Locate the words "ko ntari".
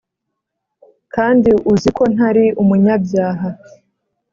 1.97-2.45